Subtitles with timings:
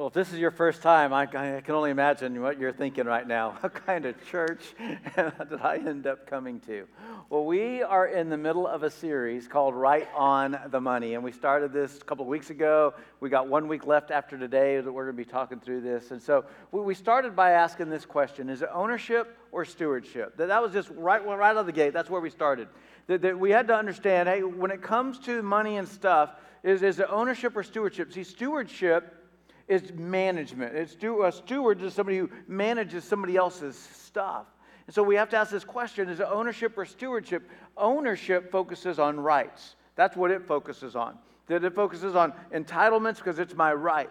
[0.00, 3.04] Well, if this is your first time, I, I, can only imagine what you're thinking
[3.04, 3.58] right now.
[3.60, 6.86] What kind of church did I end up coming to?
[7.28, 11.16] Well, we are in the middle of a series called Right on the Money.
[11.16, 12.94] And we started this a couple of weeks ago.
[13.20, 16.12] We got one week left after today that we're going to be talking through this.
[16.12, 20.34] And so we started by asking this question Is it ownership or stewardship?
[20.38, 21.92] That was just right, right out of the gate.
[21.92, 22.68] That's where we started.
[23.06, 26.30] That, that we had to understand hey, when it comes to money and stuff,
[26.62, 28.14] is, is it ownership or stewardship?
[28.14, 29.18] See, stewardship
[29.70, 30.74] is management.
[30.74, 34.46] It's do, a steward is somebody who manages somebody else's stuff.
[34.86, 37.48] And so we have to ask this question is it ownership or stewardship?
[37.76, 39.76] Ownership focuses on rights.
[39.94, 41.16] That's what it focuses on.
[41.46, 44.10] That it focuses on entitlements because it's my right.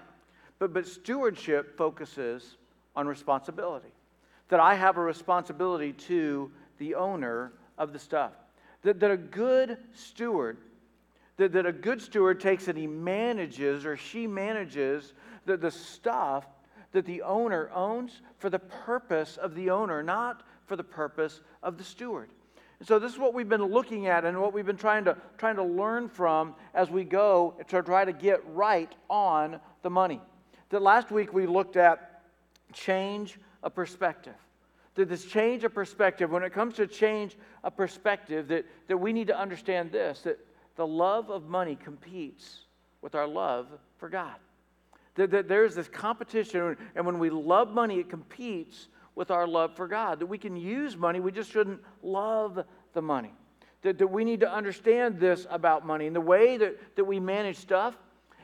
[0.59, 2.55] But, but stewardship focuses
[2.95, 3.91] on responsibility.
[4.47, 8.31] That I have a responsibility to the owner of the stuff.
[8.83, 10.57] That, that a good steward,
[11.35, 15.13] that a good steward takes and he manages or she manages
[15.49, 16.45] the, the stuff
[16.91, 21.77] that the owner owns for the purpose of the owner, not for the purpose of
[21.77, 22.29] the steward.
[22.77, 25.17] And so this is what we've been looking at and what we've been trying to,
[25.37, 30.21] trying to learn from as we go to try to get right on the money.
[30.69, 32.21] That last week we looked at
[32.71, 34.35] change a perspective.
[34.95, 39.13] That this change of perspective, when it comes to change a perspective, that, that we
[39.13, 40.39] need to understand this that
[40.75, 42.59] the love of money competes
[43.01, 44.35] with our love for God.
[45.27, 50.19] There's this competition, and when we love money, it competes with our love for God.
[50.19, 53.33] That we can use money, we just shouldn't love the money.
[53.81, 56.07] That, that we need to understand this about money.
[56.07, 57.95] And the way that, that we manage stuff,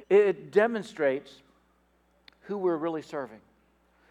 [0.09, 1.41] it demonstrates
[2.41, 3.39] who we're really serving.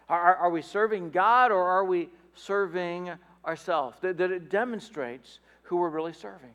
[0.09, 3.11] Are, are we serving God or are we serving
[3.45, 3.97] ourselves?
[4.01, 6.51] That, that it demonstrates who we're really serving.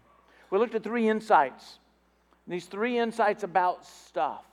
[0.50, 1.78] We looked at three insights.
[2.46, 4.44] These three insights about stuff.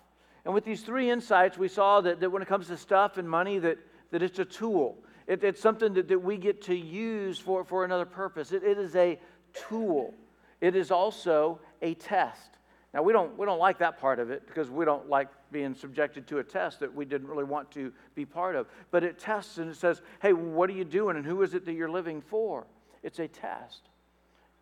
[0.48, 3.30] And with these three insights, we saw that, that when it comes to stuff and
[3.30, 3.80] money, that,
[4.12, 4.98] that it's a tool.
[5.28, 8.54] It, it's something that, that we get to use for, for another purpose.
[8.54, 9.20] It, it is a
[9.54, 10.14] tool.
[10.61, 12.52] It is also a test.
[12.94, 15.76] Now, we don't, we don't like that part of it because we don't like being
[15.76, 18.67] subjected to a test that we didn't really want to be part of.
[18.89, 21.66] But it tests and it says, hey, what are you doing and who is it
[21.66, 22.66] that you're living for?
[23.04, 23.82] It's a test.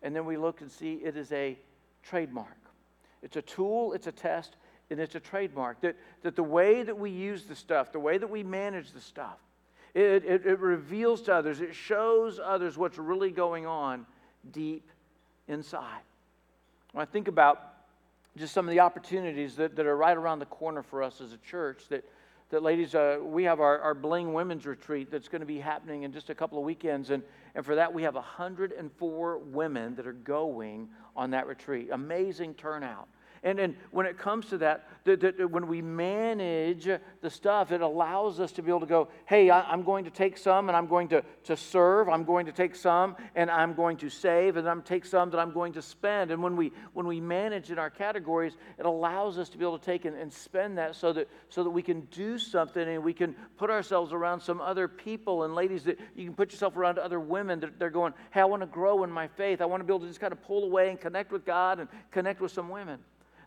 [0.02, 1.56] And then we look and see it is a
[2.02, 2.58] trademark.
[3.22, 4.56] It's a tool, it's a test,
[4.90, 8.18] and it's a trademark that, that the way that we use the stuff, the way
[8.18, 9.38] that we manage the stuff,
[9.94, 14.06] it, it, it reveals to others, it shows others what's really going on
[14.52, 14.88] deep
[15.48, 16.02] inside.
[16.92, 17.62] When I think about
[18.36, 21.32] just some of the opportunities that, that are right around the corner for us as
[21.32, 22.04] a church, that,
[22.50, 26.02] that ladies, uh, we have our, our Bling Women's Retreat that's going to be happening
[26.02, 27.10] in just a couple of weekends.
[27.10, 27.22] And,
[27.54, 31.88] and for that, we have 104 women that are going on that retreat.
[31.90, 33.08] Amazing turnout.
[33.46, 36.88] And, and when it comes to that, that, that, when we manage
[37.20, 40.10] the stuff, it allows us to be able to go, hey, I, am going to
[40.10, 42.08] take some and I'm going to, to serve.
[42.08, 44.56] I'm going to take some and I'm going to save.
[44.56, 46.32] And I'm take some that I'm going to spend.
[46.32, 49.78] And when we, when we manage in our categories, it allows us to be able
[49.78, 53.04] to take and, and spend that so that, so that we can do something and
[53.04, 56.76] we can put ourselves around some other people and ladies that you can put yourself
[56.76, 59.60] around other women that they're going, hey, I want to grow in my faith.
[59.60, 61.78] I want to be able to just kind of pull away and connect with God
[61.78, 62.98] and connect with some women.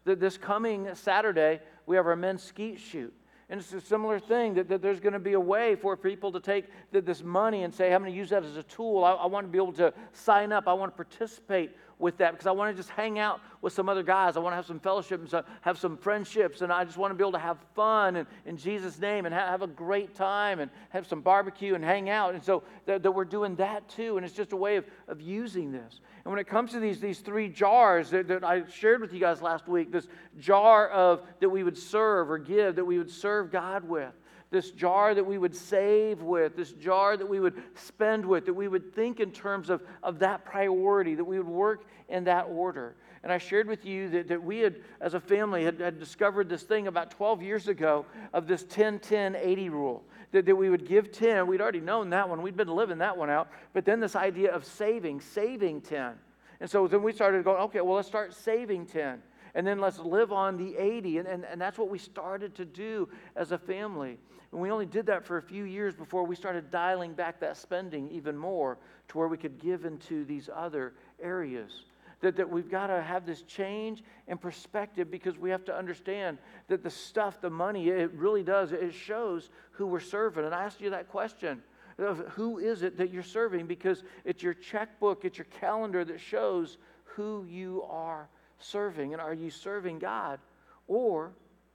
[0.06, 3.14] That this coming Saturday, we have our men's skeet shoot.
[3.50, 6.32] And it's a similar thing that, that there's going to be a way for people
[6.34, 9.04] to take this money and say, I'm going to use that as a tool.
[9.04, 10.68] I, I want to be able to sign up.
[10.68, 13.90] I want to participate with that because I want to just hang out with some
[13.90, 14.38] other guys.
[14.38, 17.16] I want to have some fellowship and have some friendships, and I just want to
[17.16, 20.72] be able to have fun and, in Jesus' name and have a great time and
[20.90, 22.34] have some barbecue and hang out.
[22.34, 25.22] And so that, that we're doing that too, and it's just a way of, of
[25.22, 26.00] using this.
[26.24, 29.20] And when it comes to these, these three jars that, that I shared with you
[29.20, 30.08] guys last week, this
[30.40, 34.14] jar of that we would serve or give, that we would serve God with
[34.52, 38.54] this jar that we would save with, this jar that we would spend with, that
[38.54, 42.48] we would think in terms of, of that priority, that we would work in that
[42.50, 42.96] order.
[43.22, 46.50] And I shared with you that, that we had, as a family, had, had discovered
[46.50, 50.04] this thing about 12 years ago of this 10 10 80 rule.
[50.32, 51.48] That, that we would give 10.
[51.48, 53.50] We'd already known that one, we'd been living that one out.
[53.74, 56.14] But then this idea of saving, saving 10.
[56.62, 59.22] And so then we started going, okay, well, let's start saving 10
[59.56, 61.20] and then let's live on the 80.
[61.20, 64.18] And, and, and that's what we started to do as a family.
[64.52, 67.58] And we only did that for a few years before we started dialing back that
[67.58, 68.78] spending even more
[69.10, 71.84] to where we could give into these other areas.
[72.22, 76.38] That, that we've got to have this change in perspective because we have to understand
[76.68, 80.44] that the stuff, the money, it really does, it shows who we're serving.
[80.44, 81.62] And I asked you that question
[81.98, 86.20] of who is it that you're serving because it's your checkbook, it's your calendar that
[86.20, 89.14] shows who you are serving.
[89.14, 90.40] And are you serving God
[90.88, 91.32] or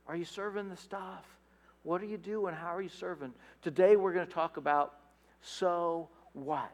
[0.06, 1.24] are you serving the stuff?
[1.84, 2.54] What are you doing?
[2.54, 3.32] How are you serving?
[3.62, 4.94] Today we're going to talk about
[5.42, 6.72] so what?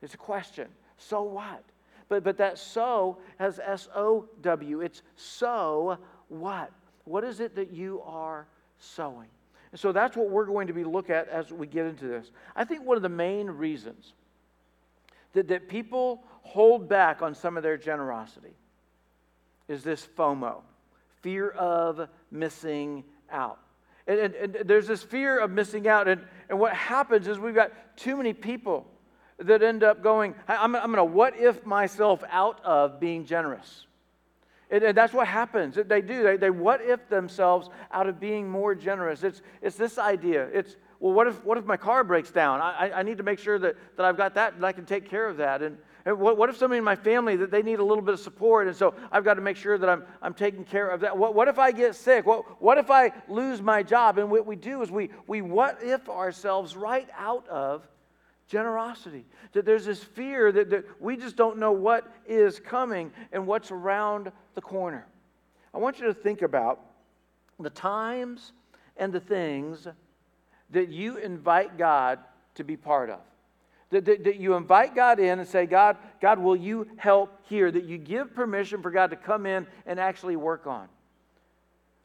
[0.00, 0.68] It's a question.
[0.96, 1.62] So what?
[2.08, 4.80] But, but that so has S O W.
[4.80, 5.98] It's so
[6.28, 6.70] what?
[7.04, 8.46] What is it that you are
[8.78, 9.28] sowing?
[9.72, 12.30] And so that's what we're going to be look at as we get into this.
[12.54, 14.12] I think one of the main reasons
[15.32, 18.54] that, that people hold back on some of their generosity
[19.66, 20.60] is this FOMO,
[21.22, 23.58] fear of missing out.
[24.06, 26.08] And, and, and, there's this fear of missing out.
[26.08, 28.86] And, and what happens is we've got too many people
[29.38, 33.86] that end up going, I'm, I'm going to what if myself out of being generous.
[34.70, 35.76] And, and that's what happens.
[35.86, 36.22] They do.
[36.22, 39.22] They, they what if themselves out of being more generous.
[39.22, 40.48] It's, it's this idea.
[40.52, 42.60] It's, well, what if, what if my car breaks down?
[42.60, 45.08] I, I need to make sure that, that I've got that and I can take
[45.08, 45.60] care of that.
[45.60, 48.20] And what, what if somebody in my family that they need a little bit of
[48.20, 51.16] support and so I've got to make sure that I'm, I'm taking care of that?
[51.16, 52.26] What, what if I get sick?
[52.26, 54.18] What, what if I lose my job?
[54.18, 57.86] And what we do is we, we what if ourselves right out of
[58.52, 59.24] generosity.
[59.52, 63.70] That there's this fear that, that we just don't know what is coming and what's
[63.70, 65.06] around the corner.
[65.72, 66.80] I want you to think about
[67.58, 68.52] the times
[68.98, 69.88] and the things
[70.70, 72.18] that you invite God
[72.56, 73.20] to be part of.
[73.92, 77.70] That, that, that, you invite God in and say, God, God, will you help here?
[77.70, 80.88] That you give permission for God to come in and actually work on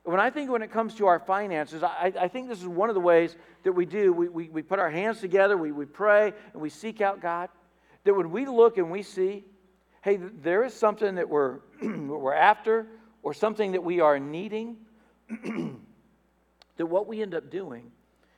[0.08, 2.88] when I think when it comes to our finances, I, I think this is one
[2.88, 4.14] of the ways that we do.
[4.14, 7.50] We, we, we put our hands together, we, we pray, and we seek out God.
[8.06, 9.44] That when we look and we see,
[10.02, 12.88] hey, there is something that we're, we're after
[13.22, 14.78] or something that we are needing,
[16.78, 17.92] that what we end up doing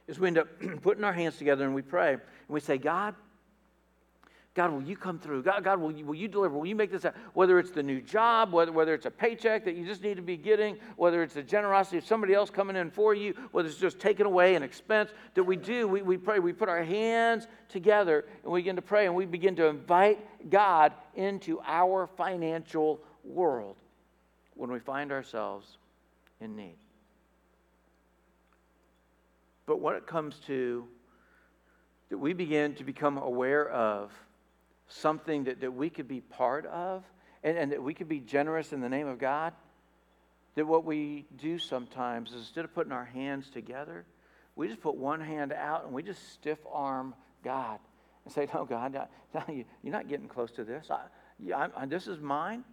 [0.07, 0.47] is we end up
[0.81, 3.13] putting our hands together and we pray and we say, God,
[4.55, 5.43] God, will you come through?
[5.43, 6.57] God, God will, you, will you deliver?
[6.57, 7.21] Will you make this happen?
[7.33, 10.23] Whether it's the new job, whether, whether it's a paycheck that you just need to
[10.23, 13.77] be getting, whether it's the generosity of somebody else coming in for you, whether it's
[13.77, 17.47] just taking away an expense that we do, we, we pray, we put our hands
[17.69, 20.19] together and we begin to pray and we begin to invite
[20.49, 23.77] God into our financial world
[24.55, 25.77] when we find ourselves
[26.41, 26.75] in need.
[29.67, 30.87] But when it comes to
[32.09, 34.11] that we begin to become aware of
[34.89, 37.03] something that, that we could be part of
[37.43, 39.53] and, and that we could be generous in the name of God,
[40.55, 44.05] that what we do sometimes is instead of putting our hands together,
[44.55, 47.79] we just put one hand out and we just stiff arm God
[48.25, 48.93] and say, No, God,
[49.33, 50.87] no, you're not getting close to this.
[50.89, 52.63] I, I, I, this is mine,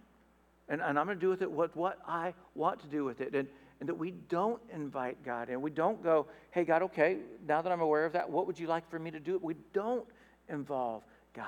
[0.67, 3.21] and, and I'm going to do with it what, what I want to do with
[3.21, 3.33] it.
[3.33, 3.47] And,
[3.79, 5.61] and that we don't invite God in.
[5.61, 8.67] We don't go, Hey, God, okay, now that I'm aware of that, what would you
[8.67, 9.39] like for me to do?
[9.41, 10.05] We don't
[10.49, 11.03] involve
[11.33, 11.45] God.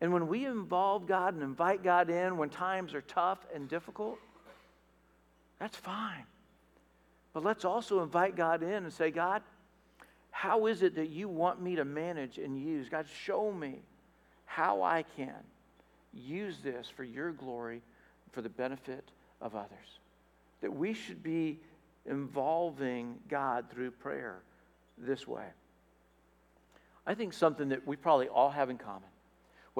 [0.00, 4.18] And when we involve God and invite God in when times are tough and difficult,
[5.58, 6.24] that's fine.
[7.32, 9.42] But let's also invite God in and say, God,
[10.30, 12.88] how is it that you want me to manage and use?
[12.88, 13.82] God, show me
[14.46, 15.34] how I can
[16.14, 17.82] use this for your glory,
[18.32, 19.04] for the benefit
[19.40, 19.98] of others.
[20.62, 21.60] That we should be
[22.06, 24.40] involving God through prayer
[24.96, 25.44] this way.
[27.06, 29.09] I think something that we probably all have in common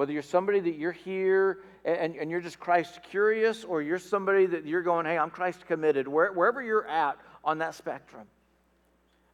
[0.01, 4.47] whether you're somebody that you're here and, and you're just Christ curious, or you're somebody
[4.47, 8.25] that you're going, hey, I'm Christ committed, where, wherever you're at on that spectrum,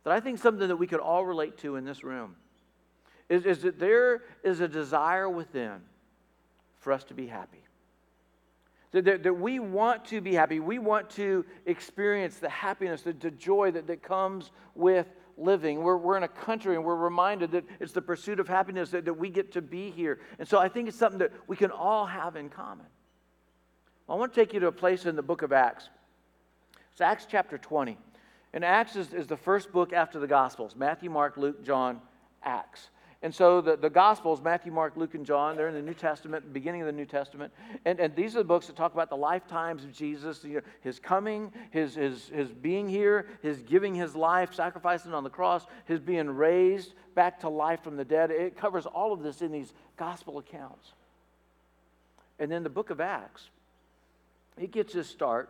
[0.04, 2.36] that I think something that we could all relate to in this room
[3.30, 5.80] is, is that there is a desire within
[6.80, 7.64] for us to be happy.
[8.92, 10.60] That, that, that, we want to be happy.
[10.60, 15.82] We want to experience the happiness, the, the joy that, that comes with living.
[15.82, 19.06] We're, we're in a country and we're reminded that it's the pursuit of happiness that,
[19.06, 20.20] that we get to be here.
[20.40, 22.86] And so I think it's something that we can all have in common.
[24.10, 25.90] I want to take you to a place in the book of Acts.
[26.92, 27.98] It's Acts chapter 20.
[28.54, 32.02] And Acts is, is the first book after the Gospels Matthew, Mark, Luke, John,
[32.44, 32.90] Acts.
[33.24, 36.54] And so the, the Gospels, Matthew, Mark, Luke, and John, they're in the New Testament,
[36.54, 37.52] beginning of the New Testament.
[37.84, 40.62] And, and these are the books that talk about the lifetimes of Jesus, you know,
[40.82, 45.66] his coming, his, his, his being here, his giving his life, sacrificing on the cross,
[45.86, 48.30] his being raised back to life from the dead.
[48.30, 50.92] It covers all of this in these Gospel accounts.
[52.38, 53.50] And then the book of Acts,
[54.60, 55.50] it gets its start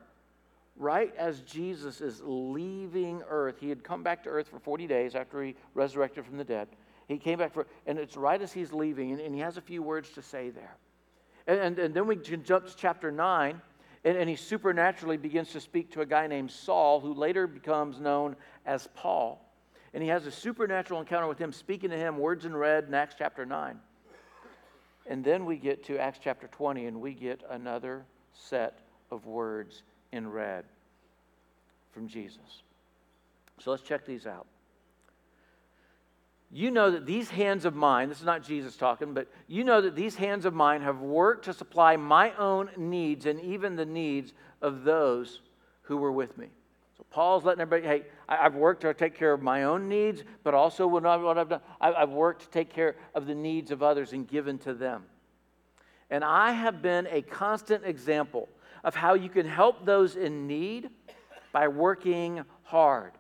[0.78, 3.56] right as Jesus is leaving earth.
[3.60, 6.70] He had come back to earth for 40 days after he resurrected from the dead.
[7.08, 9.62] He came back for, and it's right as he's leaving, and, and he has a
[9.62, 10.76] few words to say there.
[11.48, 13.62] And, and, and then we jump to chapter 9,
[14.04, 18.00] and, and he supernaturally begins to speak to a guy named Saul, who later becomes
[18.00, 18.36] known
[18.66, 19.44] as Paul.
[19.94, 22.94] And he has a supernatural encounter with him, speaking to him words in red in
[22.94, 23.80] Acts chapter 9.
[25.06, 29.84] And then we get to Acts chapter 20, and we get another set of words
[30.12, 30.66] in red
[31.94, 32.64] from Jesus.
[33.60, 34.46] So let's check these out.
[36.50, 39.82] You know that these hands of mine, this is not Jesus talking, but you know
[39.82, 43.86] that these hands of mine have worked to supply my own needs and even the
[43.86, 45.42] needs of those
[45.82, 46.48] who were with me.
[46.98, 50.54] So Paul's letting everybody, hey, I've worked to take care of my own needs, but
[50.54, 54.28] also what I've done, I've worked to take care of the needs of others and
[54.28, 55.04] given to them.
[56.10, 58.48] And I have been a constant example
[58.86, 60.90] of how you can help those in need
[61.52, 63.12] by working hard.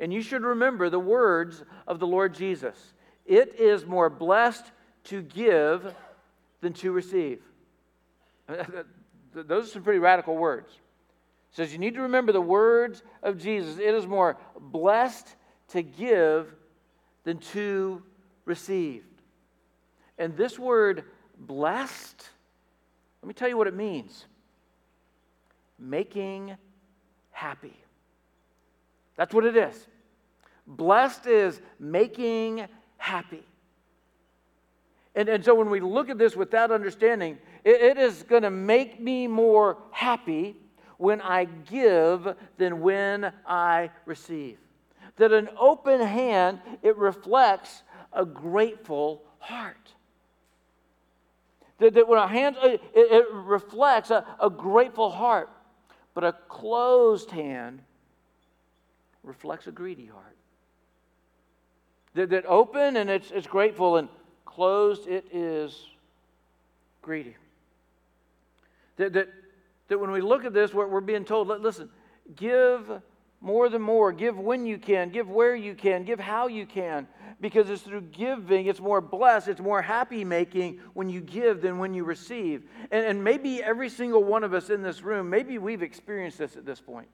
[0.00, 2.94] And you should remember the words of the Lord Jesus
[3.26, 4.64] it is more blessed
[5.04, 5.94] to give
[6.60, 7.40] than to receive.
[9.34, 10.72] Those are some pretty radical words.
[10.72, 13.78] It says you need to remember the words of Jesus.
[13.78, 15.26] It is more blessed
[15.68, 16.54] to give
[17.24, 18.02] than to
[18.44, 19.04] receive.
[20.18, 21.04] And this word
[21.38, 22.28] blessed,
[23.22, 24.26] let me tell you what it means
[25.78, 26.56] making
[27.30, 27.83] happy.
[29.16, 29.86] That's what it is.
[30.66, 32.66] Blessed is making
[32.96, 33.42] happy.
[35.14, 38.42] And, and so when we look at this with that understanding, it, it is going
[38.42, 40.56] to make me more happy
[40.96, 44.58] when I give than when I receive.
[45.16, 49.92] That an open hand, it reflects a grateful heart.
[51.78, 55.50] That, that when a hand, it, it reflects a, a grateful heart.
[56.14, 57.82] But a closed hand
[59.24, 60.36] reflects a greedy heart.
[62.14, 64.08] That, that open and it's, it's grateful, and
[64.44, 65.86] closed it is
[67.02, 67.36] greedy.
[68.96, 69.28] That, that,
[69.88, 71.90] that when we look at this, we're, we're being told, listen,
[72.36, 72.88] give
[73.40, 74.12] more than more.
[74.12, 77.06] Give when you can, give where you can, give how you can.
[77.40, 81.78] Because it's through giving, it's more blessed, it's more happy making when you give than
[81.78, 82.62] when you receive.
[82.90, 86.56] And, and maybe every single one of us in this room, maybe we've experienced this
[86.56, 87.08] at this point.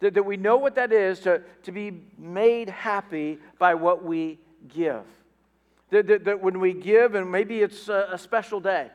[0.00, 4.38] That, that we know what that is to, to be made happy by what we
[4.68, 5.04] give.
[5.90, 8.90] That, that, that when we give, and maybe it's a, a special day,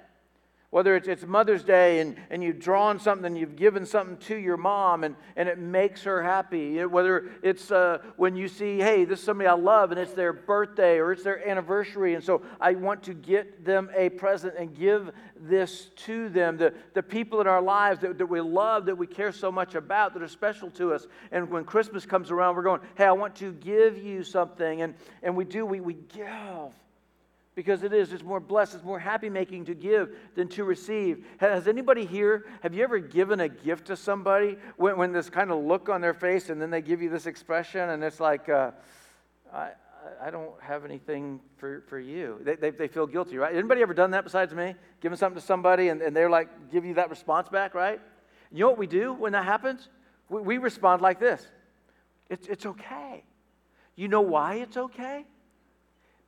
[0.72, 4.58] whether it's, it's Mother's Day and, and you've drawn something you've given something to your
[4.58, 6.86] mom and, and it makes her happy.
[6.86, 10.32] Whether it's uh, when you see, hey, this is somebody I love and it's their
[10.32, 12.14] birthday or it's their anniversary.
[12.14, 15.10] And so I want to get them a present and give
[15.40, 16.58] this to them.
[16.58, 19.74] The, the people in our lives that, that we love, that we care so much
[19.74, 21.08] about, that are special to us.
[21.32, 24.84] And when Christmas comes around, we're going, hey, I want to give you something.
[24.84, 26.74] And, and we do, we, we give
[27.56, 28.14] because it is.
[28.14, 31.26] It's more blessed, it's more happy making to give than to receive.
[31.38, 35.52] Has anybody here, have you ever given a gift to somebody when, when this kind
[35.52, 38.48] of look on their face and then they give you this expression and it's like,
[38.50, 38.72] uh,
[39.54, 39.72] I,
[40.22, 42.40] I don't have anything for, for you.
[42.42, 43.54] They, they, they, feel guilty, right?
[43.54, 44.76] Anybody ever done that besides me?
[45.02, 48.00] Giving something to somebody and, and they're like, give you that response back, right?
[48.52, 49.90] You know what we do when that happens?
[50.30, 51.46] We, we respond like this
[52.30, 53.24] it's, it's okay.
[53.96, 55.26] You know why it's okay?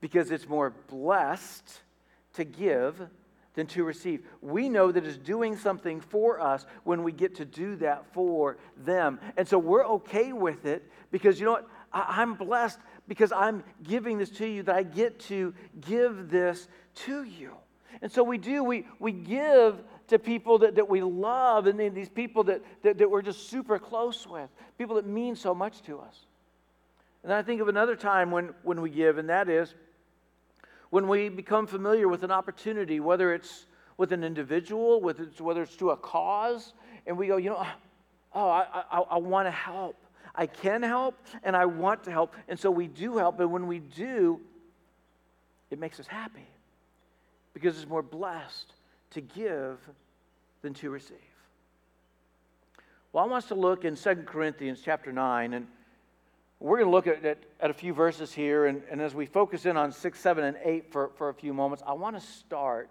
[0.01, 1.81] Because it's more blessed
[2.33, 3.01] to give
[3.53, 4.25] than to receive.
[4.41, 8.57] We know that it's doing something for us when we get to do that for
[8.77, 9.19] them.
[9.37, 11.67] And so we're okay with it because you know what?
[11.93, 16.69] I, am blessed because I'm giving this to you, that I get to give this
[17.05, 17.51] to you.
[18.01, 22.09] And so we do, we, we give to people that, that we love and these
[22.09, 25.99] people that, that, that we're just super close with, people that mean so much to
[25.99, 26.25] us.
[27.23, 29.75] And I think of another time when, when we give, and that is
[30.91, 33.65] when we become familiar with an opportunity, whether it's
[33.97, 36.73] with an individual, whether it's, whether it's to a cause,
[37.07, 37.75] and we go, you know, ah,
[38.35, 39.95] oh, I, I, I want to help.
[40.35, 42.35] I can help and I want to help.
[42.47, 43.39] And so we do help.
[43.39, 44.39] And when we do,
[45.69, 46.47] it makes us happy
[47.53, 48.73] because it's more blessed
[49.11, 49.77] to give
[50.61, 51.17] than to receive.
[53.13, 55.67] Well, I want us to look in 2 Corinthians chapter 9 and
[56.61, 59.25] we're going to look at, at, at, a few verses here, and, and as we
[59.25, 62.21] focus in on 6, 7, and 8 for, for a few moments, I want to
[62.21, 62.89] start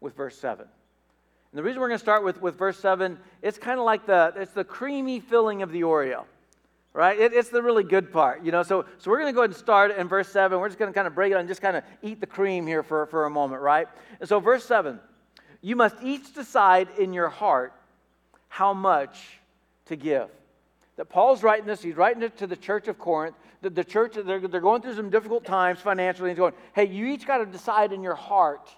[0.00, 0.64] with verse 7.
[0.64, 4.06] And the reason we're going to start with, with verse 7, it's kind of like
[4.06, 6.24] the, it's the creamy filling of the Oreo,
[6.94, 7.20] right?
[7.20, 8.62] It, it's the really good part, you know?
[8.62, 10.58] So, so we're going to go ahead and start in verse 7.
[10.58, 12.66] We're just going to kind of break it and just kind of eat the cream
[12.66, 13.86] here for, for a moment, right?
[14.18, 14.98] And so, verse 7
[15.60, 17.72] you must each decide in your heart
[18.48, 19.40] how much
[19.86, 20.28] to give
[20.96, 23.34] that Paul's writing this, he's writing it to the church of Corinth.
[23.62, 26.30] The, the church, they're, they're going through some difficult times financially.
[26.30, 28.70] He's going, hey, you each got to decide in your heart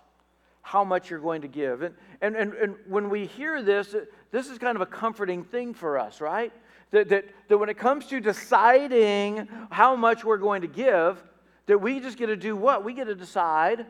[0.63, 1.83] how much you're going to give.
[1.83, 3.95] And, and, and, and when we hear this,
[4.33, 6.53] this is kind of a comforting thing for us, right?
[6.91, 11.23] That, that, that when it comes to deciding how much we're going to give,
[11.67, 12.85] that we just get to do what?
[12.85, 13.87] We get to decide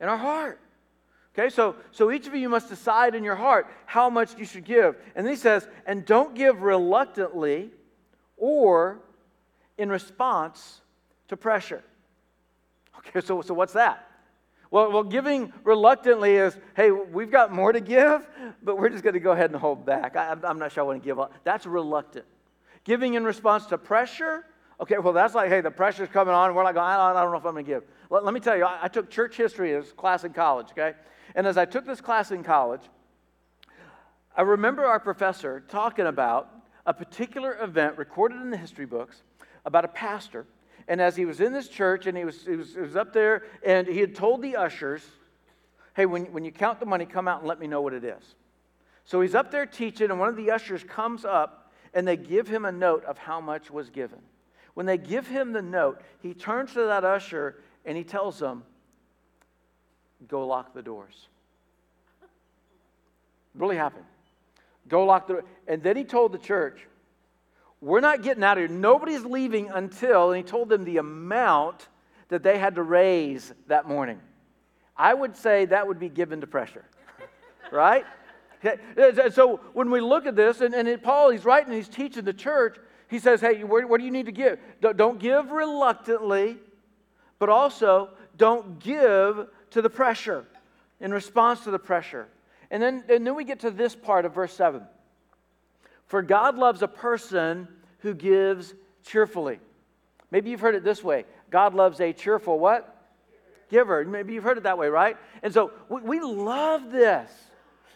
[0.00, 0.60] in our heart.
[1.36, 4.64] Okay, so, so each of you must decide in your heart how much you should
[4.64, 4.96] give.
[5.14, 7.70] And then he says, and don't give reluctantly
[8.36, 9.00] or
[9.78, 10.82] in response
[11.28, 11.82] to pressure.
[12.98, 14.08] Okay, so, so what's that?
[14.70, 18.26] Well, well, giving reluctantly is, hey, we've got more to give,
[18.62, 20.16] but we're just going to go ahead and hold back.
[20.16, 21.32] I, am not sure I want to give up.
[21.44, 22.24] That's reluctant.
[22.84, 24.46] Giving in response to pressure,
[24.80, 26.54] okay, well, that's like, hey, the pressure's coming on.
[26.54, 27.84] We're like, I don't, I don't know if I'm going to give.
[28.08, 30.94] Let, let, me tell you, I, I took church history as class in college, okay?
[31.34, 32.82] And as I took this class in college,
[34.36, 36.50] I remember our professor talking about
[36.86, 39.22] a particular event recorded in the history books
[39.64, 40.46] about a pastor
[40.88, 43.12] and as he was in this church and he was, he was, he was up
[43.12, 45.02] there and he had told the ushers,
[45.94, 48.04] hey, when, when you count the money, come out and let me know what it
[48.04, 48.34] is.
[49.04, 52.48] So he's up there teaching, and one of the ushers comes up and they give
[52.48, 54.18] him a note of how much was given.
[54.74, 58.64] When they give him the note, he turns to that usher and he tells them,
[60.28, 61.28] Go lock the doors.
[63.54, 64.04] Really happened.
[64.88, 65.44] Go lock the door.
[65.68, 66.80] And then he told the church,
[67.80, 68.78] we're not getting out of here.
[68.78, 71.88] Nobody's leaving until, and he told them the amount
[72.28, 74.20] that they had to raise that morning.
[74.96, 76.84] I would say that would be given to pressure,
[77.72, 78.04] right?
[79.32, 82.76] So when we look at this, and, and Paul, he's writing, he's teaching the church,
[83.08, 84.58] he says, hey, what do you need to give?
[84.80, 86.58] Don't give reluctantly,
[87.40, 90.44] but also don't give to the pressure
[91.00, 92.28] in response to the pressure.
[92.70, 94.82] And then, and then we get to this part of verse 7.
[96.06, 98.74] For God loves a person who gives
[99.04, 99.60] cheerfully.
[100.30, 102.88] Maybe you've heard it this way God loves a cheerful what?
[103.70, 104.04] Giver.
[104.04, 105.16] Maybe you've heard it that way, right?
[105.42, 107.30] And so we, we love this.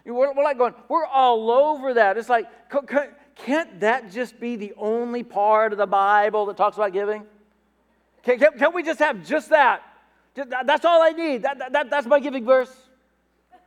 [0.04, 2.16] We're, we're like going, we're all over that.
[2.16, 2.46] It's like,
[3.36, 7.24] can't that just be the only part of the Bible that talks about giving?
[8.22, 9.82] Can, can, we just have just that?
[10.36, 11.42] That's all I need.
[11.42, 12.74] That, that, that's my giving verse.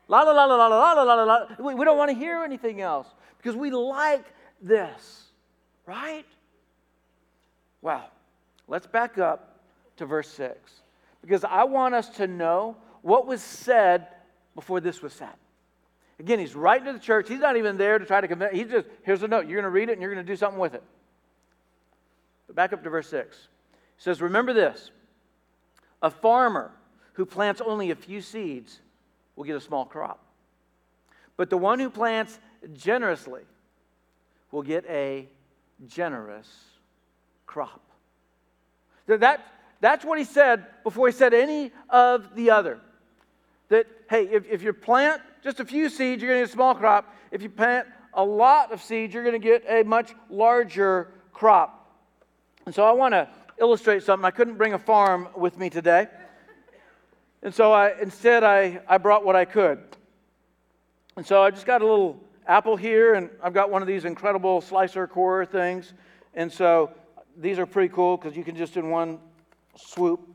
[0.07, 1.45] La la la la la la la la la.
[1.59, 3.07] We, we don't want to hear anything else
[3.37, 4.25] because we like
[4.61, 5.25] this,
[5.85, 6.25] right?
[7.81, 8.09] Well,
[8.67, 9.59] let's back up
[9.97, 10.57] to verse 6
[11.21, 14.07] because I want us to know what was said
[14.55, 15.29] before this was said.
[16.19, 17.29] Again, he's writing to the church.
[17.29, 18.53] He's not even there to try to convince.
[18.53, 19.47] He's just, here's a note.
[19.47, 20.83] You're going to read it and you're going to do something with it.
[22.47, 23.35] But back up to verse 6.
[23.37, 23.43] It
[23.97, 24.91] says, Remember this
[26.01, 26.71] a farmer
[27.13, 28.79] who plants only a few seeds
[29.35, 30.23] will get a small crop.
[31.37, 32.39] But the one who plants
[32.73, 33.43] generously
[34.51, 35.27] will get a
[35.87, 36.47] generous
[37.45, 37.81] crop.
[39.07, 39.45] That,
[39.79, 42.79] that's what he said before he said any of the other.
[43.69, 46.53] That, hey, if, if you plant just a few seeds, you're going to get a
[46.53, 47.15] small crop.
[47.31, 51.75] If you plant a lot of seeds, you're going to get a much larger crop.
[52.65, 53.27] And so I want to
[53.59, 54.25] illustrate something.
[54.25, 56.07] I couldn't bring a farm with me today.
[57.41, 59.79] And so I, instead, I, I brought what I could.
[61.15, 64.05] And so I just got a little apple here, and I've got one of these
[64.05, 65.93] incredible slicer core things.
[66.33, 66.91] And so
[67.37, 69.19] these are pretty cool because you can just in one
[69.75, 70.27] swoop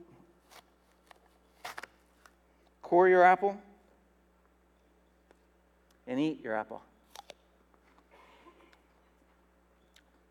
[2.83, 3.57] core your apple
[6.07, 6.83] and eat your apple.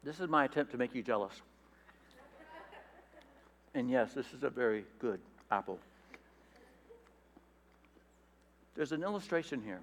[0.03, 1.33] This is my attempt to make you jealous.
[3.75, 5.19] And yes, this is a very good
[5.51, 5.79] apple.
[8.75, 9.81] There's an illustration here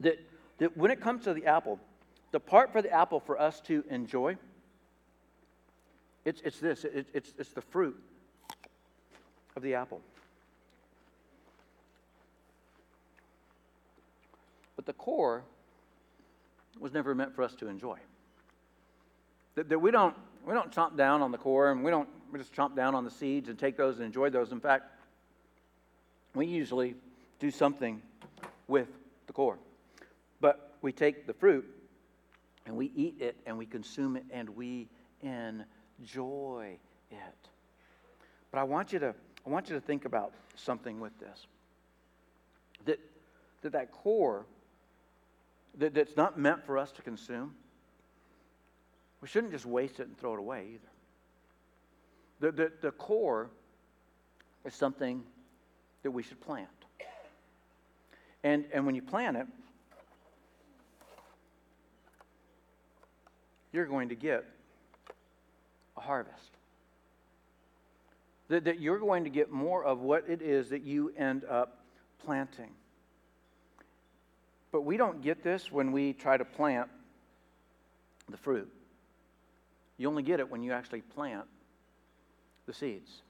[0.00, 0.18] that
[0.58, 1.78] that when it comes to the apple,
[2.32, 4.36] the part for the apple for us to enjoy,
[6.24, 7.96] it's, it's this it, it's, it's the fruit
[9.54, 10.00] of the apple.
[14.76, 15.42] But the core
[16.78, 17.98] was never meant for us to enjoy.
[19.54, 20.14] That, that we, don't,
[20.46, 23.04] we don't chomp down on the core and we don't we just chomp down on
[23.04, 24.52] the seeds and take those and enjoy those.
[24.52, 24.84] In fact,
[26.34, 26.94] we usually
[27.38, 28.02] do something
[28.68, 28.88] with
[29.26, 29.58] the core.
[30.40, 31.64] But we take the fruit
[32.66, 34.88] and we eat it and we consume it and we
[35.22, 36.78] enjoy
[37.10, 37.48] it.
[38.50, 39.14] But I want you to,
[39.46, 41.46] I want you to think about something with this.
[42.84, 43.00] That
[43.62, 44.46] that, that core
[45.78, 47.54] that, that's not meant for us to consume,
[49.20, 50.88] we shouldn't just waste it and throw it away either.
[52.40, 53.50] The, the, the core
[54.64, 55.22] is something
[56.02, 56.68] that we should plant.
[58.44, 59.46] And, and when you plant it,
[63.72, 64.44] you're going to get
[65.96, 66.50] a harvest.
[68.48, 71.84] That, that you're going to get more of what it is that you end up
[72.24, 72.70] planting.
[74.70, 76.88] But we don't get this when we try to plant
[78.28, 78.70] the fruit.
[79.98, 81.46] You only get it when you actually plant
[82.66, 83.22] the seeds.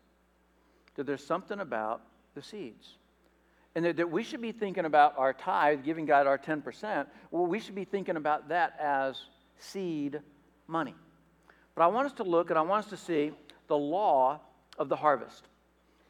[0.97, 2.03] That there's something about
[2.35, 2.97] the seeds.
[3.75, 7.07] And that, that we should be thinking about our tithe, giving God our 10%.
[7.31, 9.21] Well, we should be thinking about that as
[9.59, 10.21] seed
[10.67, 10.95] money.
[11.75, 13.33] But I want us to look and I want us to see
[13.69, 14.41] the law
[14.79, 15.45] of the harvest.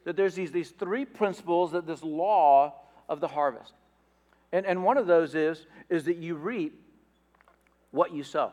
[0.04, 2.74] That there's these, these three principles that this law
[3.08, 3.72] of the harvest.
[4.52, 6.80] And, and one of those is, is that you reap
[7.90, 8.52] what you sow.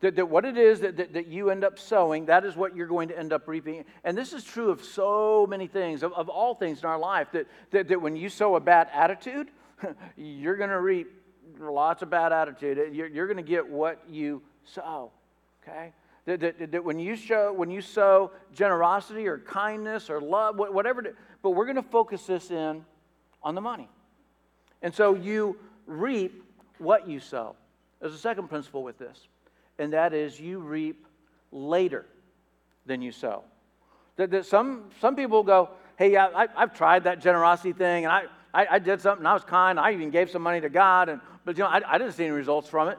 [0.00, 2.76] That, that what it is that, that, that, you end up sowing, that is what
[2.76, 3.84] you're going to end up reaping.
[4.04, 7.28] And this is true of so many things, of, of all things in our life,
[7.32, 9.48] that, that, that when you sow a bad attitude,
[10.16, 11.10] you're going to reap
[11.58, 12.94] lots of bad attitude.
[12.94, 15.10] You're, you're going to get what you sow,
[15.62, 15.92] okay?
[16.26, 21.16] That, that, that, when you show when you sow generosity or kindness or love whatever
[21.40, 22.84] but we're going to focus this in
[23.42, 23.88] on the money
[24.82, 25.56] and so you
[25.86, 26.44] reap
[26.76, 27.56] what you sow
[27.98, 29.26] there's a second principle with this
[29.78, 31.06] and that is you reap
[31.52, 32.06] later
[32.86, 33.44] than you sow.
[34.16, 38.12] That, that some, some people go, hey, I, I, have tried that generosity thing, and
[38.12, 41.08] I, I, I, did something, I was kind, I even gave some money to God,
[41.08, 42.98] and, but you know, I, I didn't see any results from it.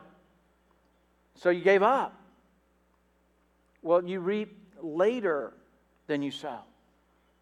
[1.36, 2.16] So you gave up.
[3.82, 5.54] Well, you reap later
[6.08, 6.60] than you sow.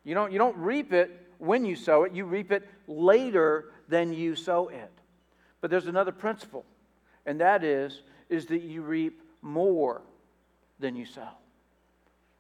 [0.04, 4.14] You don't, you don't reap it when you sow it, you reap it later than
[4.14, 4.92] you sow it.
[5.62, 6.66] But there's another principle,
[7.26, 10.02] and that is, is that you reap more
[10.80, 11.28] than you sow.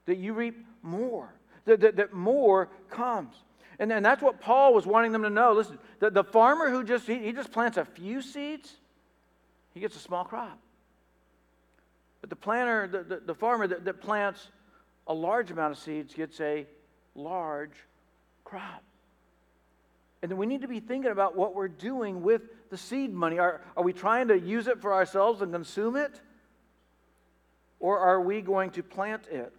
[0.05, 1.33] That you reap more.
[1.65, 3.35] That, that, that more comes.
[3.79, 5.53] And, and that's what Paul was wanting them to know.
[5.53, 8.73] Listen, the, the farmer who just, he, he just plants a few seeds,
[9.73, 10.59] he gets a small crop.
[12.21, 14.47] But the planter, the, the, the farmer that, that plants
[15.05, 16.65] a large amount of seeds gets a
[17.15, 17.75] large
[18.43, 18.83] crop.
[20.21, 23.37] And then we need to be thinking about what we're doing with the seed money.
[23.37, 26.19] Are, are we trying to use it for ourselves and consume it?
[27.79, 29.53] Or are we going to plant it?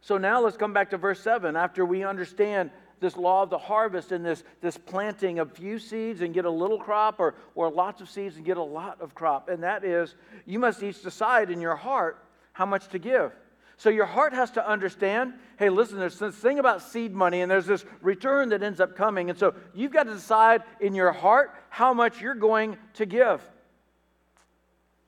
[0.00, 1.56] So now let's come back to verse 7.
[1.56, 6.20] After we understand this law of the harvest and this, this planting of few seeds
[6.20, 9.14] and get a little crop, or, or lots of seeds and get a lot of
[9.14, 9.48] crop.
[9.48, 10.14] And that is,
[10.46, 13.32] you must each decide in your heart how much to give.
[13.76, 17.50] So your heart has to understand hey, listen, there's this thing about seed money, and
[17.50, 19.30] there's this return that ends up coming.
[19.30, 23.40] And so you've got to decide in your heart how much you're going to give.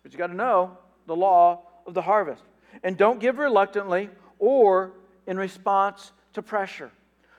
[0.03, 2.43] But you got to know the law of the harvest.
[2.83, 4.93] And don't give reluctantly or
[5.27, 6.91] in response to pressure.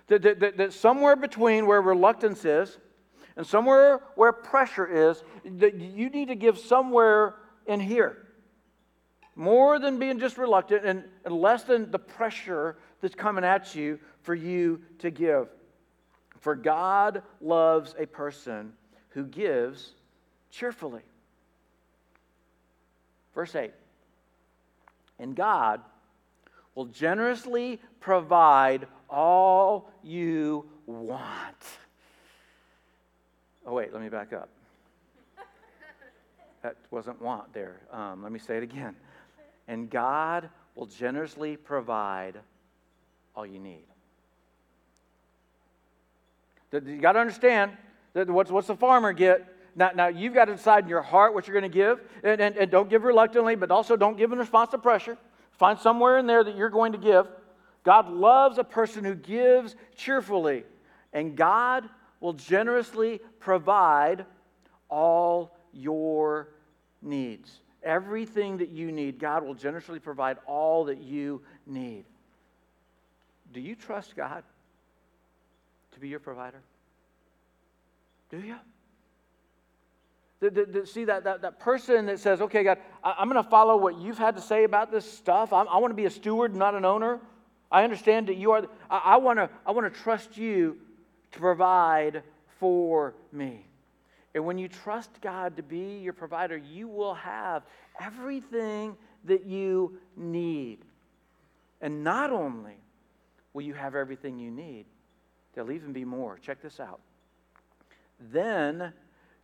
[0.07, 2.77] That, that, that, somewhere between where reluctance is
[3.35, 8.17] and somewhere where pressure is, that you need to give somewhere in here.
[9.35, 13.99] More than being just reluctant and, and less than the pressure that's coming at you
[14.23, 15.49] for you to give.
[16.39, 18.73] For God loves a person
[19.09, 19.91] who gives
[20.49, 21.03] cheerfully.
[23.35, 23.71] Verse 8
[25.19, 25.81] and God
[26.75, 31.65] will generously provide all you want.
[33.65, 34.49] Oh, wait, let me back up.
[36.61, 37.81] That wasn't want there.
[37.91, 38.95] Um, let me say it again.
[39.67, 42.39] And God will generously provide
[43.35, 43.83] all you need.
[46.71, 47.71] You got to understand
[48.13, 49.56] that what's, what's the farmer get?
[49.77, 52.41] Now, now you've got to decide in your heart what you're going to give, and,
[52.41, 55.17] and, and don't give reluctantly, but also don't give in response to pressure.
[55.51, 57.27] Find somewhere in there that you're going to give.
[57.83, 60.63] God loves a person who gives cheerfully,
[61.13, 61.87] and God
[62.19, 64.25] will generously provide
[64.89, 66.49] all your
[67.03, 67.59] needs.
[67.83, 72.05] Everything that you need, God will generously provide all that you need.
[73.53, 74.43] Do you trust God
[75.93, 76.61] to be your provider?
[78.31, 78.55] Do you?
[80.85, 83.97] See that, that, that person that says, okay, God, I, am going to follow what
[83.97, 85.51] you've had to say about this stuff.
[85.51, 87.19] I'm, i want to be a steward, not an owner.
[87.71, 88.67] I understand that you are.
[88.89, 90.77] I, I want to I want to trust you
[91.31, 92.21] to provide
[92.59, 93.65] for me.
[94.35, 97.63] And when you trust God to be your provider, you will have
[97.99, 98.95] everything
[99.25, 100.79] that you need.
[101.81, 102.77] And not only
[103.53, 104.85] will you have everything you need,
[105.53, 106.37] there'll even be more.
[106.37, 106.99] Check this out.
[108.31, 108.93] Then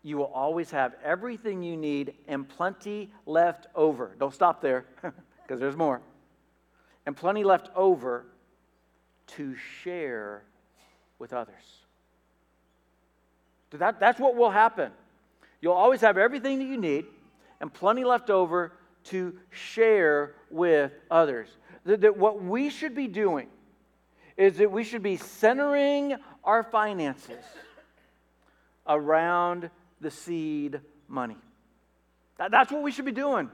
[0.04, 4.16] you will always have everything you need and plenty left over.
[4.20, 6.02] Don't stop there, because there's more.
[7.06, 8.26] And plenty left over
[9.28, 10.44] to share
[11.20, 11.64] with others.
[13.72, 14.92] So that, that's what will happen.
[15.62, 17.06] You'll always have everything that you need
[17.62, 18.74] and plenty left over
[19.06, 21.48] to share with others.
[21.86, 23.48] That, that what we should be doing
[24.36, 27.44] is that we should be centering our finances
[28.88, 29.70] around
[30.04, 31.38] the seed money.
[32.38, 33.50] That, that's what we should be doing.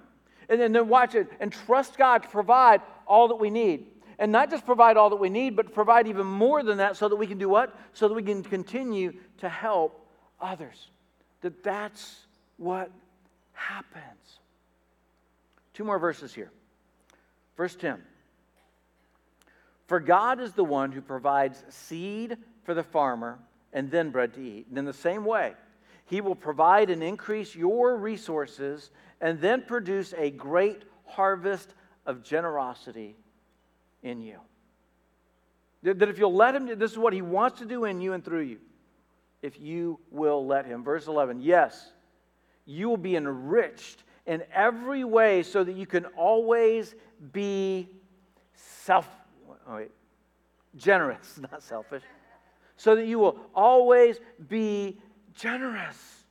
[0.50, 3.86] And, and then watch it and trust God to provide all that we need.
[4.18, 7.08] And not just provide all that we need, but provide even more than that so
[7.08, 7.74] that we can do what?
[7.94, 10.06] So that we can continue to help
[10.42, 10.90] others.
[11.42, 12.26] That that's
[12.58, 12.92] what
[13.54, 14.40] happens.
[15.74, 16.52] Two more verses here.
[17.56, 18.02] Verse 10
[19.88, 23.40] For God is the one who provides seed for the farmer
[23.72, 24.68] and then bread to eat.
[24.68, 25.54] And in the same way,
[26.10, 28.90] he will provide and increase your resources
[29.22, 31.76] and then produce a great harvest
[32.08, 33.16] of generosity
[34.02, 34.40] in you.
[35.84, 38.26] That if you'll let him, this is what he wants to do in you and
[38.26, 38.58] through you.
[39.44, 40.84] If you will let him.
[40.84, 41.92] Verse 11, yes,
[42.66, 46.96] you will be enriched in every way so that you can always
[47.32, 47.88] be
[48.56, 49.08] self,
[49.68, 49.92] oh wait,
[50.76, 52.04] generous, not selfish.
[52.78, 55.00] So that you will always be
[55.36, 56.24] generous.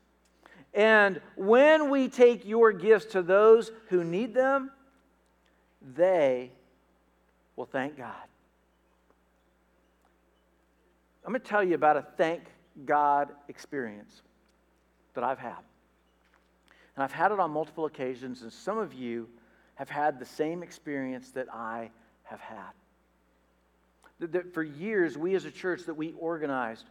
[0.75, 4.71] And when we take your gifts to those who need them,
[5.97, 6.53] they
[7.57, 8.15] will thank God.
[11.25, 12.43] I'm going to tell you about a thank
[12.87, 14.23] God experience
[15.15, 15.59] that I've had.
[16.95, 19.29] And I've had it on multiple occasions, and some of you
[19.75, 21.91] have had the same experience that I
[22.25, 22.73] have had.
[24.21, 26.87] That, for years, we as a church that we organized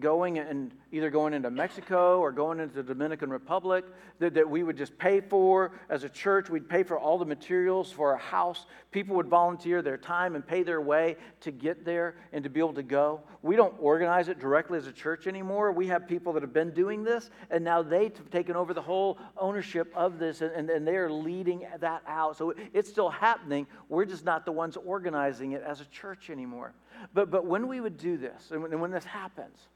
[0.00, 3.84] going and either going into Mexico or going into the Dominican Republic
[4.18, 6.48] that, that we would just pay for as a church.
[6.48, 8.66] We'd pay for all the materials for a house.
[8.90, 12.60] People would volunteer their time and pay their way to get there and to be
[12.60, 13.20] able to go.
[13.42, 15.72] We don't organize it directly as a church anymore.
[15.72, 19.18] We have people that have been doing this, and now they've taken over the whole
[19.36, 22.36] ownership of this, and, and, and they are leading that out.
[22.36, 23.66] So it's still happening.
[23.88, 26.72] We're just not the ones organizing it as a church anymore.
[27.12, 29.68] But, but when we would do this, and when, and when this happens,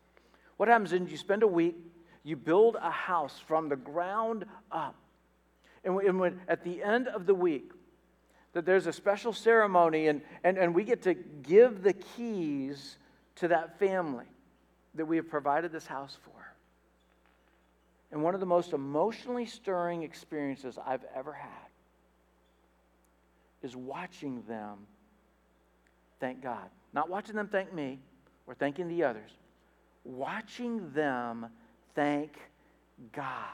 [0.61, 1.75] what happens is you spend a week,
[2.23, 4.94] you build a house from the ground up.
[5.85, 7.73] And, when, at the end of the week,
[8.53, 12.99] that there's a special ceremony, and, and, and we get to give the keys
[13.37, 14.27] to that family
[14.96, 16.55] that we have provided this house for.
[18.12, 21.68] And one of the most emotionally stirring experiences I've ever had
[23.62, 24.77] is watching them
[26.20, 26.68] thank God.
[26.92, 27.99] Not watching them thank me
[28.46, 29.31] or thanking the others,
[30.05, 31.47] watching them
[31.95, 32.37] thank
[33.13, 33.47] God.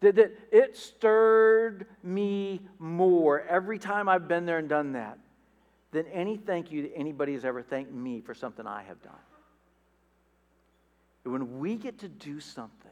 [0.00, 5.18] That, that it stirred me more every time I've been there and done that
[5.92, 9.12] than any thank you that anybody has ever thanked me for something I have done.
[11.24, 12.90] When we get to do something,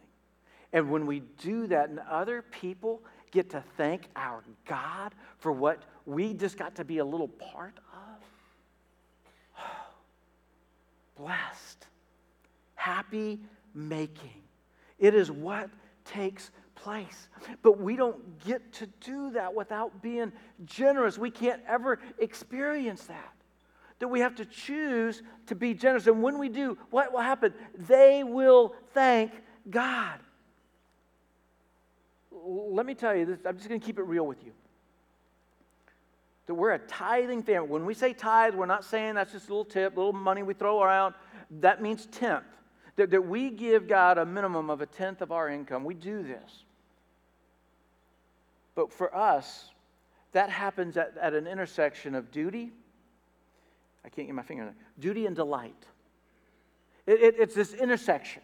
[0.72, 5.82] and when we do that, and other people get to thank our God for what
[6.04, 7.78] we just got to be a little part
[9.56, 9.64] of,
[11.16, 11.77] blessed
[12.88, 13.38] happy
[13.74, 14.42] making.
[14.98, 15.68] It is what
[16.04, 17.28] takes place.
[17.62, 20.32] But we don't get to do that without being
[20.64, 21.18] generous.
[21.18, 23.32] We can't ever experience that.
[23.98, 26.06] That we have to choose to be generous.
[26.06, 27.52] And when we do, what will happen?
[27.76, 29.32] They will thank
[29.68, 30.18] God.
[32.32, 34.52] Let me tell you this, I'm just going to keep it real with you.
[36.46, 37.68] That we're a tithing family.
[37.68, 40.42] When we say tithe, we're not saying that's just a little tip, a little money
[40.42, 41.14] we throw around.
[41.50, 42.44] That means tenth
[42.98, 45.84] that, that we give God a minimum of a tenth of our income.
[45.84, 46.64] We do this.
[48.74, 49.70] But for us,
[50.32, 52.72] that happens at, at an intersection of duty.
[54.04, 54.74] I can't get my finger on it.
[54.98, 55.86] Duty and delight.
[57.06, 58.42] It, it, it's this intersection.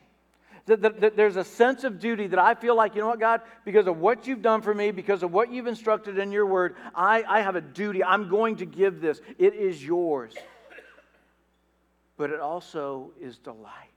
[0.66, 3.86] That, there's a sense of duty that I feel like, you know what, God, because
[3.88, 7.24] of what you've done for me, because of what you've instructed in your word, I,
[7.28, 8.02] I have a duty.
[8.04, 9.20] I'm going to give this.
[9.36, 10.32] It is yours.
[12.16, 13.93] But it also is delight.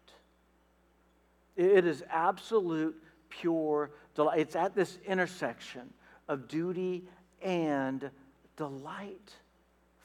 [1.57, 2.95] It is absolute,
[3.29, 4.39] pure delight.
[4.39, 5.91] It's at this intersection
[6.29, 7.03] of duty
[7.41, 8.09] and
[8.55, 9.33] delight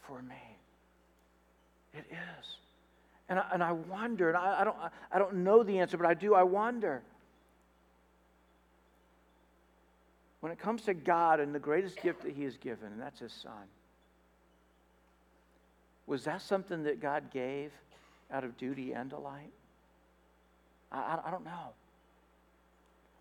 [0.00, 0.34] for me.
[1.92, 2.46] It is.
[3.28, 4.76] And I, and I wonder, and I, I, don't,
[5.12, 7.02] I don't know the answer, but I do, I wonder.
[10.40, 13.20] When it comes to God and the greatest gift that He has given, and that's
[13.20, 13.52] His Son,
[16.06, 17.72] was that something that God gave
[18.30, 19.52] out of duty and delight?
[20.92, 21.72] I, I, don't know.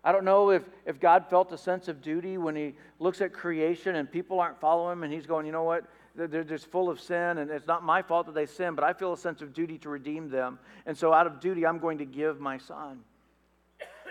[0.04, 3.32] I don't know if, if God felt a sense of duty when he looks at
[3.32, 5.84] creation and people aren't following him and he's going, you know what?
[6.14, 8.92] They're just full of sin and it's not my fault that they sin, but I
[8.92, 10.58] feel a sense of duty to redeem them.
[10.84, 13.00] And so out of duty, I'm going to give my son.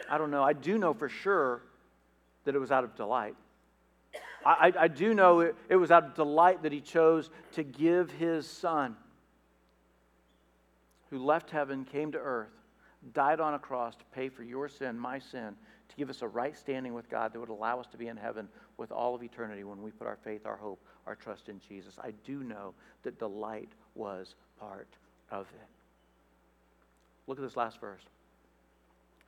[0.09, 0.43] I don't know.
[0.43, 1.61] I do know for sure
[2.45, 3.35] that it was out of delight.
[4.43, 7.61] I, I, I do know it, it was out of delight that he chose to
[7.61, 8.95] give his son,
[11.11, 12.49] who left heaven, came to earth
[13.13, 15.55] died on a cross to pay for your sin, my sin,
[15.89, 18.17] to give us a right standing with God that would allow us to be in
[18.17, 21.59] heaven with all of eternity when we put our faith, our hope, our trust in
[21.59, 21.97] Jesus.
[22.01, 24.87] I do know that delight was part
[25.29, 25.67] of it.
[27.27, 28.01] Look at this last verse.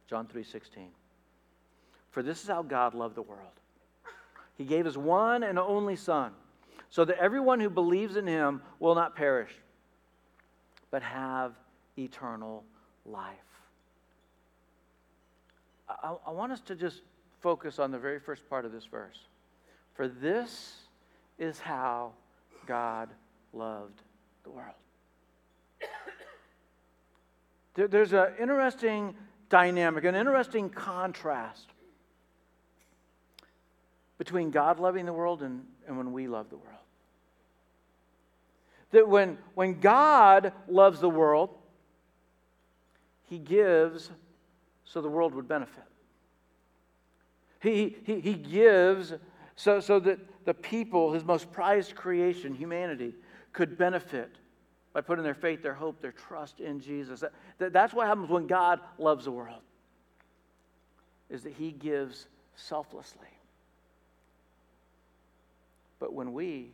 [0.08, 0.92] John 3:16.
[2.12, 3.60] For this is how God loved the world.
[4.56, 6.34] He gave his one and only son
[6.90, 9.52] so that everyone who believes in him will not perish,
[10.92, 11.56] but have
[11.98, 12.64] eternal
[13.04, 13.53] life.
[16.02, 17.02] I, I, want us to just
[17.42, 19.20] focus on the very first part of this verse.
[19.96, 20.76] For this
[21.38, 22.14] is how
[22.66, 23.10] God
[23.52, 24.02] loved
[24.44, 24.76] the world.
[27.76, 29.16] There's an interesting
[29.50, 31.70] dynamic, an interesting contrast
[34.18, 36.70] between God loving the world and, and when we love the world.
[38.92, 41.50] That when, when God loves the world,
[43.28, 44.12] he gives
[44.86, 45.84] so the world would benefit.
[47.62, 49.14] He, he, he gives
[49.56, 53.14] so, so that the people, his most prized creation, humanity,
[53.54, 54.36] could benefit
[54.94, 57.22] by putting their faith, their hope, their trust in Jesus.
[57.22, 59.62] That, that, that's what happens when God loves the world,
[61.30, 63.28] is that he gives selflessly.
[66.00, 66.72] But when we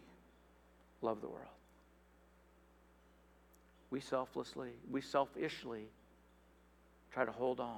[1.01, 1.45] love the world,
[3.91, 5.85] we selflessly, we selfishly
[7.11, 7.77] try to hold on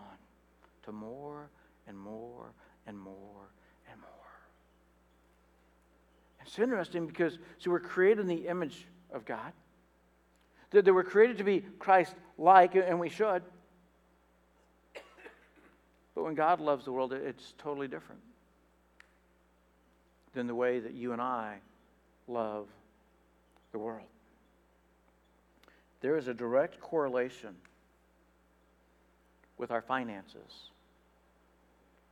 [0.84, 1.50] to more
[1.88, 2.54] and more
[2.88, 3.50] and more
[3.90, 4.10] and more.
[6.46, 9.54] It's interesting because, so we're created in the image of God.
[10.72, 13.44] That, that we're created to be Christ like, and we should.
[16.14, 18.22] But when God loves the world, it's totally different
[20.34, 21.60] than the way that you and I
[22.28, 22.68] love
[23.72, 24.08] the world.
[26.02, 27.56] There is a direct correlation
[29.62, 30.72] with our finances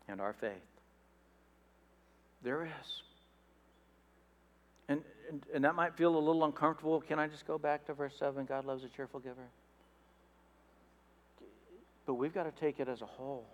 [0.07, 0.51] and our faith.
[2.43, 3.01] There is.
[4.87, 7.01] And, and, and that might feel a little uncomfortable.
[7.01, 8.45] Can I just go back to verse 7?
[8.45, 9.49] God loves a cheerful giver.
[12.05, 13.45] But we've got to take it as a whole.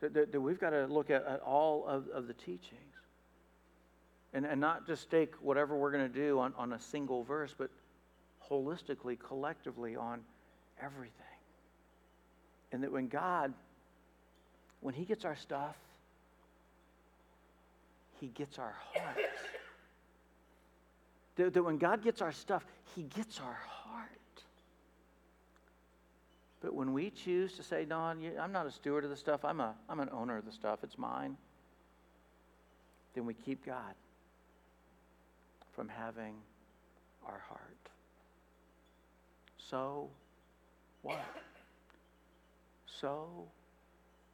[0.00, 2.80] We've got to look at, at all of, of the teachings.
[4.32, 7.54] And, and not just take whatever we're going to do on, on a single verse,
[7.56, 7.70] but
[8.50, 10.20] holistically, collectively on
[10.82, 11.35] everything.
[12.72, 13.54] And that when God,
[14.80, 15.76] when He gets our stuff,
[18.20, 19.20] He gets our hearts.
[21.36, 24.10] That, that when God gets our stuff, He gets our heart.
[26.60, 29.60] But when we choose to say, no, I'm not a steward of the stuff, I'm,
[29.60, 31.36] a, I'm an owner of the stuff, it's mine,
[33.14, 33.94] then we keep God
[35.74, 36.34] from having
[37.24, 37.76] our heart.
[39.58, 40.08] So
[41.02, 41.20] what?
[43.00, 43.26] So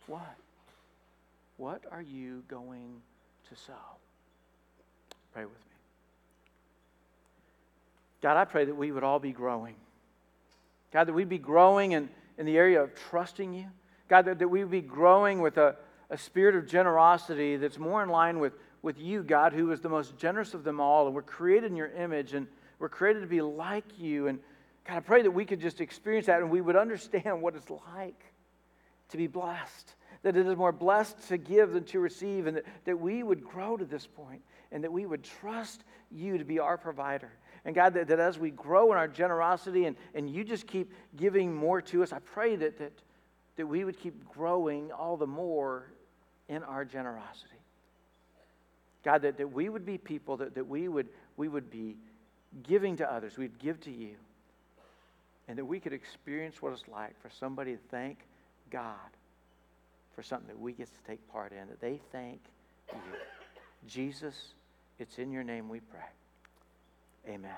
[0.07, 0.37] what?
[1.57, 3.01] What are you going
[3.49, 3.73] to sow?
[5.33, 5.59] Pray with me.
[8.23, 9.75] God, I pray that we would all be growing.
[10.93, 13.67] God, that we'd be growing in, in the area of trusting you.
[14.09, 15.77] God, that, that we would be growing with a,
[16.11, 19.89] a spirit of generosity that's more in line with, with you, God, who is the
[19.89, 21.07] most generous of them all.
[21.07, 22.47] And we're created in your image and
[22.79, 24.29] we're created to be like you.
[24.29, 24.39] And
[24.87, 27.71] God, I pray that we could just experience that and we would understand what it's
[27.71, 28.32] like
[29.13, 29.95] to be blessed.
[30.23, 33.45] That it is more blessed to give than to receive, and that, that we would
[33.45, 37.31] grow to this point and that we would trust you to be our provider.
[37.65, 40.93] And God, that, that as we grow in our generosity and, and you just keep
[41.17, 42.93] giving more to us, I pray that, that,
[43.57, 45.93] that we would keep growing all the more
[46.49, 47.49] in our generosity.
[49.05, 51.97] God, that, that we would be people that, that we, would, we would be
[52.63, 54.15] giving to others, we'd give to you,
[55.49, 58.19] and that we could experience what it's like for somebody to thank
[58.73, 58.97] God
[60.17, 62.41] for something that we get to take part in, that they thank
[62.93, 62.99] you.
[63.87, 64.55] Jesus,
[64.99, 67.33] it's in your name we pray.
[67.35, 67.51] Amen.